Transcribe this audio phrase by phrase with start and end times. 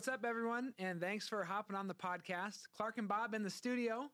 [0.00, 0.72] what's up, everyone?
[0.78, 2.60] And thanks for hopping on the podcast.
[2.80, 4.08] Klarc and Bob in the studio,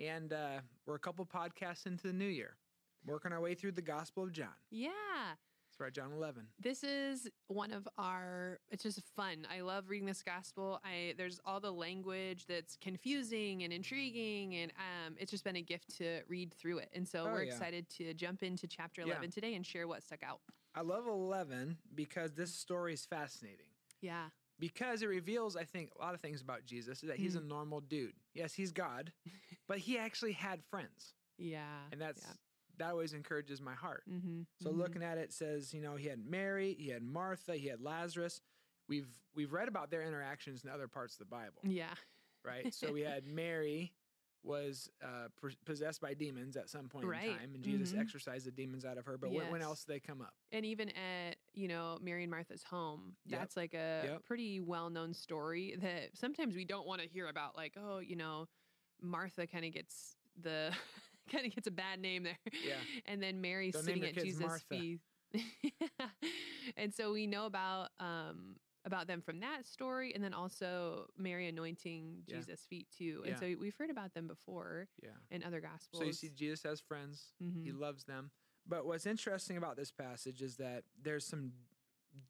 [0.00, 2.56] and uh, we're a couple podcasts into the new year,
[3.04, 4.54] working our way through the Gospel of John.
[4.70, 4.88] Yeah.
[5.68, 6.46] That's right, John 11.
[6.58, 9.46] This is one of our it's just fun.
[9.54, 10.80] I love reading this gospel.
[10.82, 15.60] I there's all the language that's confusing and intriguing and um it's just been a
[15.60, 16.88] gift to read through it.
[16.94, 17.52] And so Oh, we're yeah.
[17.52, 19.08] excited to jump into chapter Yeah.
[19.08, 20.40] 11 today and share what stuck out.
[20.74, 23.66] I love 11 because this story is fascinating.
[24.00, 24.28] Yeah.
[24.58, 27.02] Because it reveals, I think, a lot of things about Jesus.
[27.02, 27.48] Is that he's a Mm.
[27.48, 28.14] normal dude.
[28.34, 29.12] Yes, he's God,
[29.68, 31.82] but he actually had friends, Yeah.
[31.92, 32.24] and that's
[32.78, 34.04] that always encourages my heart.
[34.10, 34.42] mm-hmm.
[34.62, 37.80] So looking at it says, you know, he had Mary, he had Martha, he had
[37.80, 38.40] Lazarus.
[38.88, 41.94] We've we've read about their interactions in other parts of the Bible, Yeah.
[42.44, 42.72] right?
[42.74, 43.92] so we had Mary
[44.46, 45.28] was uh,
[45.64, 47.28] possessed by demons at some point Right.
[47.28, 48.00] in time, and Jesus Mhm.
[48.00, 49.18] exorcised the demons out of her.
[49.18, 50.34] But when, when else did they come up?
[50.52, 53.40] And even at, you know, Mary and Martha's home, Yep.
[53.40, 54.24] that's like a Yep.
[54.24, 57.56] pretty well known story that sometimes we don't want to hear about.
[57.56, 58.46] Like, oh, you know,
[59.00, 60.72] Martha kind of gets the
[61.30, 62.38] kind of gets a bad name there.
[62.64, 62.80] Yeah.
[63.06, 65.00] And then Mary Don't sitting at Jesus' feet.
[66.76, 68.56] and so we know about um
[68.86, 72.36] about them from that story and then also Mary anointing Yeah.
[72.36, 73.22] Jesus' feet too.
[73.26, 73.40] And Yeah.
[73.40, 75.10] so we've heard about them before Yeah.
[75.30, 76.00] in other gospels.
[76.00, 77.34] So you see, Jesus has friends.
[77.38, 77.78] He Mhm.
[77.78, 78.30] loves them.
[78.64, 81.52] But what's interesting about this passage is that there's some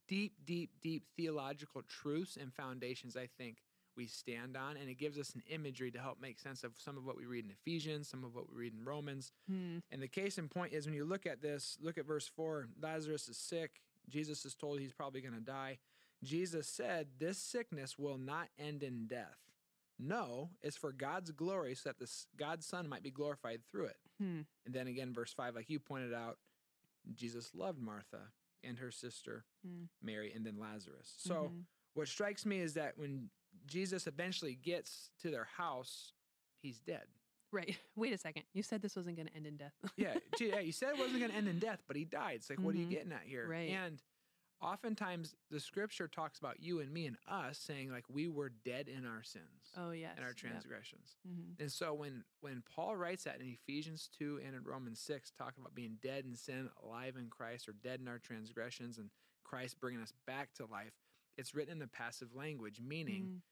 [0.08, 3.62] deep, deep, deep theological truths and foundations I think
[3.94, 6.98] we stand on, and it gives us an imagery to help make sense of some
[6.98, 9.32] of what we read in Ephesians, some of what we read in Romans.
[9.46, 9.78] Hmm.
[9.90, 12.68] And the case in point is when you look at this, look at verse 4
[12.78, 13.80] Lazarus is sick.
[14.08, 15.78] Jesus is told he's probably going to die.
[16.26, 19.38] Jesus said, This sickness will not end in death.
[19.98, 23.96] No, it's for God's glory, so that the, God's Son might be glorified through it.
[24.18, 24.40] Hmm.
[24.66, 26.38] And then again, verse 5, like you pointed out,
[27.14, 28.20] Jesus loved Martha
[28.62, 29.84] and her sister, Hmm.
[30.02, 31.14] Mary, and then Lazarus.
[31.18, 31.64] So Mhm.
[31.94, 33.30] what strikes me is that when
[33.64, 36.12] Jesus eventually gets to their house,
[36.60, 37.06] he's dead.
[37.52, 37.78] Right.
[37.96, 38.42] Wait a second.
[38.52, 39.72] You said this wasn't going to end in death.
[39.96, 42.36] Yeah, yeah, you said it wasn't going to end in death, but he died.
[42.36, 42.90] It's like, what are you Mhm.
[42.90, 43.48] getting at here?
[43.48, 43.70] Right.
[43.70, 44.02] And
[44.62, 48.88] oftentimes the scripture talks about you and me and us saying like we were dead
[48.88, 50.12] in our sins oh yes.
[50.16, 50.36] and our Yep.
[50.36, 51.16] transgressions.
[51.28, 51.60] Mhm.
[51.60, 55.62] And so when when Paul writes that in Ephesians 2 and in Romans 6 talking
[55.62, 59.10] about being dead in sin, alive in Christ or dead in our transgressions and
[59.44, 60.94] Christ bringing us back to life,
[61.36, 63.42] it's written in the passive language meaning Mhm.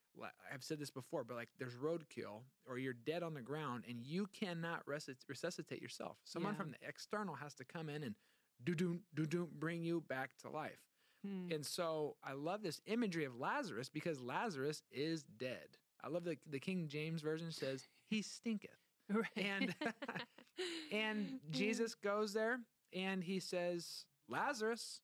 [0.48, 4.00] I've said this before, but like there's roadkill or you're dead on the ground and
[4.00, 6.20] you cannot resusc- resuscitate yourself.
[6.24, 6.58] Someone Yeah.
[6.58, 8.14] from the external has to come in and
[8.62, 10.78] do do do do bring you back to life.
[11.24, 11.50] Hmm.
[11.52, 15.78] And so I love this imagery of Lazarus because Lazarus is dead.
[16.02, 18.70] I love the the King James version says he stinketh.
[19.12, 19.28] Right.
[19.36, 19.74] And
[20.92, 22.60] And Jesus goes there
[22.92, 25.00] and he says, "Lazarus,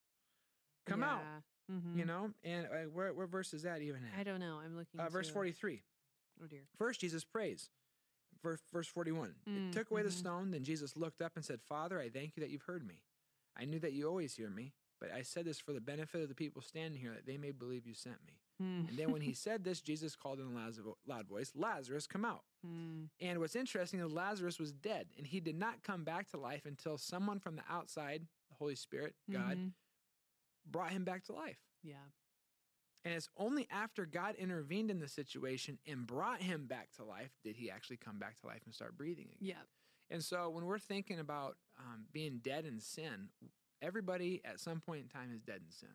[0.86, 1.20] come out."
[1.68, 1.74] Yeah.
[1.76, 1.96] Mhm.
[1.98, 4.58] You know, and uh, where where verse is that even I don't know.
[4.64, 5.00] I'm looking.
[5.00, 5.82] Uh, verse 43.
[6.42, 6.62] Oh dear.
[6.78, 7.70] First, Jesus prays.
[8.42, 9.34] Verse, verse 41.
[9.48, 10.12] Mm, It took away the mhm.
[10.12, 10.50] stone.
[10.50, 13.02] Then Jesus looked up and said, Father, I thank you that you've heard me.
[13.54, 16.28] I knew that you always hear me, but I said this for the benefit of
[16.28, 18.34] the people standing here, that they may believe you sent me.
[18.60, 18.88] Hmm.
[18.88, 22.42] And then when he said this, Jesus called in a loud voice, Lazarus, come out.
[22.64, 23.04] Hmm.
[23.20, 26.66] And what's interesting is Lazarus was dead, and he did not come back to life
[26.66, 29.72] until someone from the outside, the Holy Spirit, God, Mhm.
[30.66, 31.58] brought him back to life.
[31.82, 31.94] Yeah.
[33.02, 37.30] And it's only after God intervened in the situation and brought him back to life
[37.42, 39.38] did he actually come back to life and start breathing again.
[39.40, 39.62] Yeah.
[40.10, 43.30] And so when we're thinking about um, being dead in sin,
[43.82, 45.94] everybody at some point in time is dead in sin.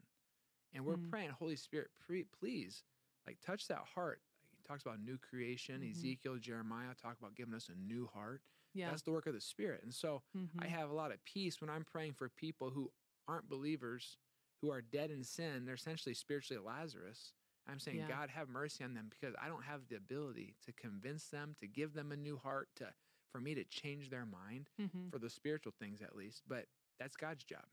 [0.74, 1.10] And we're Mm.
[1.10, 2.84] praying, Holy Spirit, pre- please,
[3.26, 4.22] like touch that heart.
[4.58, 5.82] He talks about new creation.
[5.82, 5.92] Mhm.
[5.92, 8.44] Ezekiel, Jeremiah talk about giving us a new heart.
[8.74, 8.90] Yeah.
[8.90, 9.84] That's the work of the Spirit.
[9.84, 10.66] And so I Mhm.
[10.68, 12.92] have a lot of peace when I'm praying for people who
[13.28, 14.18] aren't believers,
[14.62, 15.66] who are dead in sin.
[15.66, 17.34] They're essentially spiritually Lazarus.
[17.68, 18.08] I'm saying, Yeah.
[18.08, 21.68] God, have mercy on them because I don't have the ability to convince them, to
[21.68, 22.94] give them a new heart, to
[23.32, 25.10] for me to change their mind Mhm.
[25.10, 26.48] for the spiritual things at least.
[26.48, 26.70] But
[27.00, 27.66] that's God's job.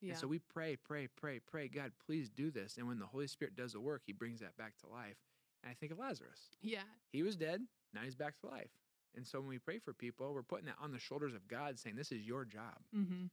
[0.00, 0.10] Yeah.
[0.10, 2.76] And so we pray, pray, pray, pray, God, please do this.
[2.76, 5.16] And when the Holy Spirit does the work, he brings that back to life.
[5.62, 6.50] And I think of Lazarus.
[6.60, 6.82] yeah.
[7.12, 7.62] He was dead,
[7.94, 8.70] now he's back to life.
[9.16, 11.78] And so when we pray for people, we're putting that on the shoulders of God,
[11.78, 12.76] saying, This is your job.
[12.92, 13.26] hmm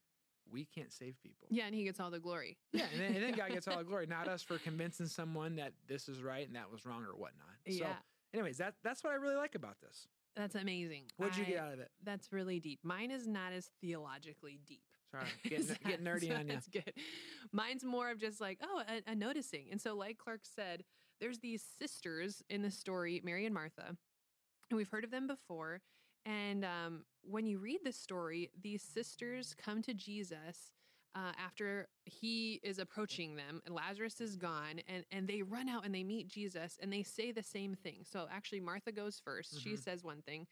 [0.50, 1.50] We can't save people.
[1.51, 2.57] Yeah, and he gets all the glory.
[2.72, 5.57] Yeah, and then, and then God gets all the glory, not us for convincing someone
[5.57, 7.50] that this is right and that was wrong or whatnot.
[7.66, 7.80] Yeah.
[7.80, 7.96] So,
[8.34, 10.07] anyways, that that's what I really like about this.
[10.36, 11.04] That's amazing.
[11.18, 11.92] What'd you I- get out of it?
[12.04, 12.80] That's really deep.
[12.84, 14.84] Mine is not as theologically deep.
[15.12, 16.54] Sorry, get, getting nerdy on you.
[16.54, 16.92] That's good.
[17.52, 19.66] Mine's more of just like, oh, a, a noticing.
[19.72, 20.84] And so, like Klarc said,
[21.22, 23.96] there's these sisters in the story, Mary and Martha,
[24.70, 25.82] and we've heard of them before.
[26.26, 30.72] And um, when you read the story, these sisters come to Jesus
[31.15, 35.86] uh, after he is approaching them, and Lazarus is gone, and, and they run out
[35.86, 38.04] and they meet Jesus and they say the same thing.
[38.04, 39.83] So actually, Martha goes 1st She Mhm.
[39.83, 40.48] says one thing,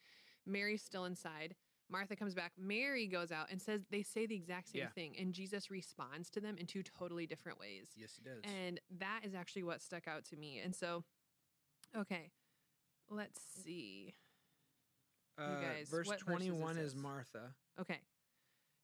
[0.45, 1.55] Mary's still inside.
[1.89, 2.53] Martha comes back.
[2.57, 4.89] Mary goes out and says they say the exact same Yeah.
[4.89, 7.91] thing, and Jesus responds to them in two totally different ways.
[7.97, 8.43] Yes, he does.
[8.43, 10.59] And that is actually what stuck out to me.
[10.59, 11.03] And so,
[11.95, 12.31] okay,
[13.09, 14.15] let's see.
[15.37, 16.95] uh, guys, verse verses is 21 is?
[16.95, 17.55] Martha.
[17.79, 17.99] Okay.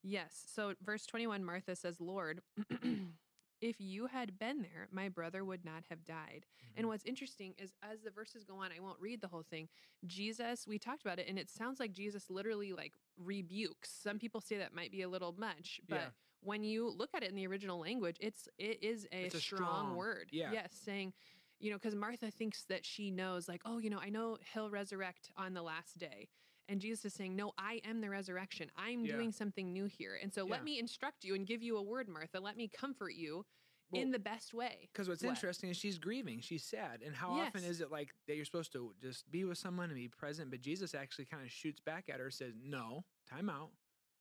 [0.03, 0.43] Yes.
[0.53, 2.41] So, verse 21, Martha says, Lord,
[3.61, 6.45] if you had been there, my brother would not have died.
[6.45, 6.77] Mm-hmm.
[6.79, 9.67] And what's interesting is as the verses go on, I won't read the whole thing.
[10.05, 13.89] Jesus, we talked about it, and it sounds like Jesus literally like rebukes.
[14.03, 16.09] Some people say that might be a little much, but Yeah.
[16.41, 19.39] when you look at it in the original language, it's it is a, a strong,
[19.39, 20.29] strong- word.
[20.31, 20.51] yeah.
[20.51, 21.13] Yes, saying,
[21.59, 24.69] you know, because Martha thinks that she knows, like, oh, you know, I know he'll
[24.69, 26.29] resurrect on the last day.
[26.69, 28.69] And Jesus is saying, No, I am the resurrection.
[28.75, 29.13] I'm Yeah.
[29.13, 30.15] doing something new here.
[30.21, 30.51] And so Yeah.
[30.51, 32.39] let me instruct you and give you a word, Martha.
[32.39, 33.45] Let me comfort you
[33.89, 34.89] Well, in the best way.
[34.91, 35.29] Because what's What?
[35.31, 38.73] interesting is she's grieving, she's sad, and how often is it like that you're supposed
[38.73, 42.09] to just be with someone and be present, but Jesus actually kind of shoots back
[42.09, 43.71] at her, says, "No, time out.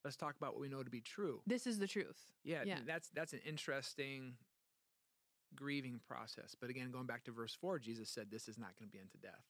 [0.05, 2.33] Let's talk about what we know to be true." This is the truth.
[2.45, 2.83] Yeah, Yeah.
[2.85, 4.39] that's that's an interesting
[5.57, 6.55] grieving process.
[6.55, 9.01] But again, going back to verse four, Jesus said, "This is not going to be
[9.01, 9.45] unto death."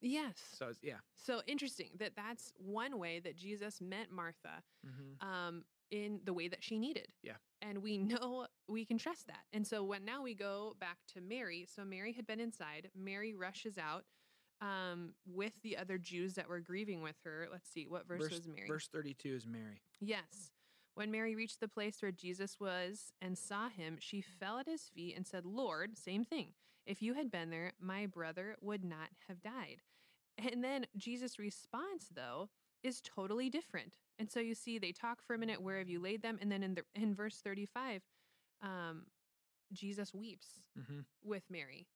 [0.00, 0.34] Yes.
[0.58, 5.28] So yeah, So interesting that that's one way that Jesus met Martha mm-hmm.
[5.28, 7.08] um, in the way that she needed.
[7.22, 7.34] Yeah.
[7.62, 9.44] And we know we can trust that.
[9.52, 11.66] And so when now we go back to Mary.
[11.72, 12.88] So Mary had been inside.
[12.96, 14.04] Mary rushes out
[14.62, 17.48] um, with the other Jews that were grieving with her.
[17.52, 18.68] Let's see, what verse, verse, was Mary?
[18.68, 19.82] verse thirty-two is Mary.
[20.00, 20.52] Yes.
[20.94, 24.90] When Mary reached the place where Jesus was and saw him, she fell at his
[24.94, 26.48] feet and said, Lord, same thing.
[26.86, 29.82] If you had been there, my brother would not have died.
[30.38, 32.48] And then Jesus' response, though,
[32.82, 33.98] is totally different.
[34.18, 36.38] And so you see, they talk for a minute, where have you laid them?
[36.40, 38.02] And then in, the, in verse 35,
[38.62, 39.06] um,
[39.72, 40.46] Jesus weeps
[40.78, 41.00] Mm-hmm.
[41.22, 41.86] with Mary.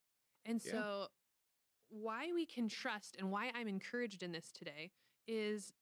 [0.45, 0.73] And Yeah.
[0.73, 1.09] so,
[1.89, 4.91] why we can trust and why I'm encouraged in this today
[5.27, 5.73] is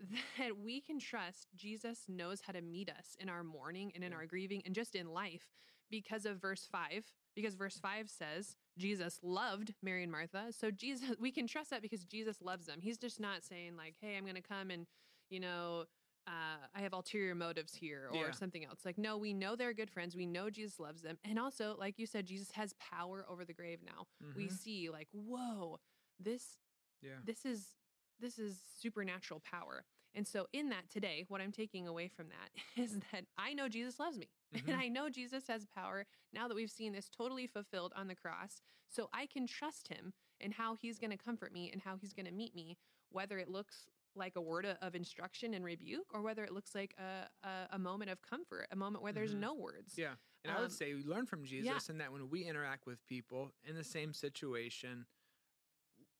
[0.38, 4.10] that we can trust Jesus knows how to meet us in our mourning and in
[4.10, 4.18] Yeah.
[4.18, 5.48] our grieving and just in life
[5.90, 11.10] because of verse 5 because verse 5 says Jesus loved Mary and Martha so Jesus
[11.20, 14.24] we can trust that because Jesus loves them he's just not saying like hey I'm
[14.24, 14.86] going to come and
[15.30, 15.84] you know
[16.26, 18.30] uh, I have ulterior motives here or Yeah.
[18.30, 18.80] something else.
[18.86, 20.16] Like, no, we know they're good friends.
[20.16, 21.18] We know Jesus loves them.
[21.22, 24.06] And also, like you said, Jesus has power over the grave now.
[24.34, 24.52] We Mhm.
[24.52, 25.80] see, like, whoa,
[26.18, 26.56] this
[27.02, 27.20] Yeah.
[27.24, 27.76] this is
[28.20, 29.84] this is supernatural power.
[30.14, 32.50] And so in that today, what I'm taking away from that
[32.80, 34.28] is that I know Jesus loves me.
[34.54, 34.68] Mhm.
[34.68, 38.14] And I know Jesus has power now that we've seen this totally fulfilled on the
[38.14, 38.62] cross.
[38.88, 42.12] So I can trust him and how he's going to comfort me and how he's
[42.12, 42.76] going to meet me,
[43.10, 46.94] whether it looks like a word of instruction and rebuke or whether it looks like
[46.98, 49.40] a, a, a moment of comfort, a moment where there's Mhm.
[49.40, 49.98] no words.
[49.98, 50.14] Yeah.
[50.44, 53.04] And I Um, would say we learn from Jesus in that when we interact with
[53.06, 55.06] people in the same situation,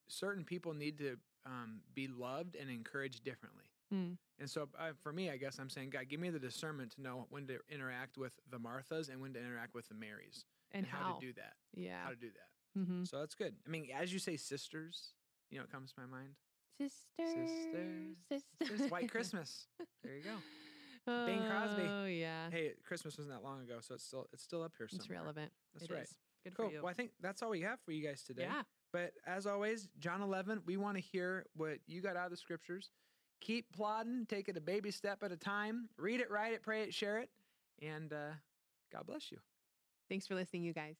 [0.08, 3.67] certain people need to um, be loved and encouraged differently.
[3.92, 4.16] Mm.
[4.40, 7.02] And so uh, for me, I guess I'm saying, God, give me the discernment to
[7.02, 10.86] know when to interact with the Marthas and when to interact with the Marys And,
[10.86, 11.12] how, how.
[11.14, 11.52] to do that.
[11.75, 12.02] yeah.
[12.02, 12.81] How to do that.
[12.81, 13.04] mm-hmm.
[13.04, 13.54] So that's good.
[13.66, 15.12] I mean, as you say sisters,
[15.50, 16.31] you know, it comes to my mind.
[16.81, 17.00] Sisters.
[17.19, 18.16] Sisters.
[18.28, 18.68] Sisters.
[18.68, 18.90] Sisters.
[18.90, 19.66] White Christmas.
[20.02, 21.26] There you go.
[21.26, 21.82] Bing Crosby.
[21.88, 22.50] Oh, yeah.
[22.50, 25.04] Hey, Christmas wasn't that long ago, so it's still it's still up here somewhere.
[25.04, 25.52] It's relevant.
[25.75, 26.02] That's It right.
[26.02, 26.16] is.
[26.44, 26.68] Good Cool.
[26.68, 26.78] for you.
[26.82, 28.42] Well, I think that's all we have for you guys today.
[28.44, 28.62] Yeah.
[28.92, 32.37] But as always, John 11, we want to hear what you got out of the
[32.37, 32.90] scriptures.
[33.41, 35.88] Keep plodding, take it a baby step at a time.
[35.99, 37.29] Read it, write it, pray it, share it,
[37.83, 38.33] and uh,
[38.93, 39.38] God bless you.
[40.09, 40.97] Thanks for listening, you guys.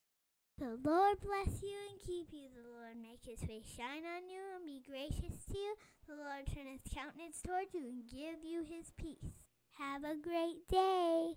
[0.59, 2.49] The Lord bless you and keep you.
[2.55, 5.75] The Lord make his face shine on you and be gracious to you.
[6.07, 9.35] The Lord turn his countenance toward you and give you his peace.
[9.79, 11.35] Have a great day.